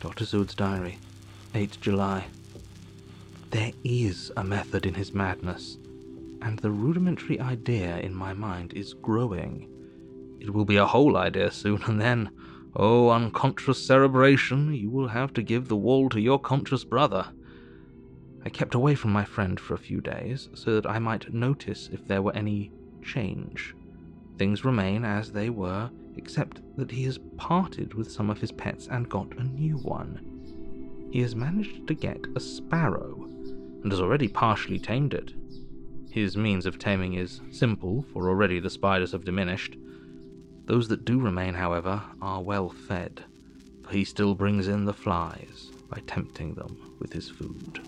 Dr. 0.00 0.24
Seward's 0.24 0.54
Diary, 0.54 0.98
8 1.54 1.76
July. 1.82 2.24
There 3.50 3.72
is 3.84 4.32
a 4.34 4.42
method 4.42 4.86
in 4.86 4.94
his 4.94 5.12
madness, 5.12 5.76
and 6.40 6.58
the 6.58 6.70
rudimentary 6.70 7.38
idea 7.38 7.98
in 7.98 8.14
my 8.14 8.32
mind 8.32 8.72
is 8.72 8.94
growing. 8.94 9.68
It 10.40 10.54
will 10.54 10.64
be 10.64 10.76
a 10.76 10.86
whole 10.86 11.18
idea 11.18 11.50
soon, 11.50 11.82
and 11.82 12.00
then, 12.00 12.30
oh, 12.74 13.10
unconscious 13.10 13.86
cerebration, 13.86 14.72
you 14.72 14.88
will 14.88 15.08
have 15.08 15.34
to 15.34 15.42
give 15.42 15.68
the 15.68 15.76
wall 15.76 16.08
to 16.08 16.20
your 16.20 16.38
conscious 16.38 16.82
brother. 16.82 17.26
I 18.42 18.48
kept 18.48 18.74
away 18.74 18.94
from 18.94 19.12
my 19.12 19.26
friend 19.26 19.60
for 19.60 19.74
a 19.74 19.78
few 19.78 20.00
days 20.00 20.48
so 20.54 20.76
that 20.76 20.88
I 20.88 20.98
might 20.98 21.34
notice 21.34 21.90
if 21.92 22.06
there 22.06 22.22
were 22.22 22.34
any 22.34 22.72
change. 23.02 23.74
Things 24.40 24.64
remain 24.64 25.04
as 25.04 25.30
they 25.30 25.50
were, 25.50 25.90
except 26.16 26.62
that 26.78 26.90
he 26.90 27.04
has 27.04 27.18
parted 27.36 27.92
with 27.92 28.10
some 28.10 28.30
of 28.30 28.40
his 28.40 28.50
pets 28.50 28.88
and 28.90 29.06
got 29.06 29.36
a 29.36 29.44
new 29.44 29.76
one. 29.76 31.10
He 31.12 31.20
has 31.20 31.36
managed 31.36 31.86
to 31.86 31.92
get 31.92 32.24
a 32.34 32.40
sparrow, 32.40 33.28
and 33.82 33.92
has 33.92 34.00
already 34.00 34.28
partially 34.28 34.78
tamed 34.78 35.12
it. 35.12 35.34
His 36.10 36.38
means 36.38 36.64
of 36.64 36.78
taming 36.78 37.12
is 37.12 37.42
simple, 37.50 38.00
for 38.14 38.30
already 38.30 38.60
the 38.60 38.70
spiders 38.70 39.12
have 39.12 39.26
diminished. 39.26 39.76
Those 40.64 40.88
that 40.88 41.04
do 41.04 41.20
remain, 41.20 41.52
however, 41.52 42.02
are 42.22 42.40
well 42.40 42.70
fed, 42.70 43.22
for 43.82 43.92
he 43.92 44.04
still 44.04 44.34
brings 44.34 44.68
in 44.68 44.86
the 44.86 44.94
flies 44.94 45.70
by 45.90 46.00
tempting 46.06 46.54
them 46.54 46.96
with 46.98 47.12
his 47.12 47.28
food. 47.28 47.86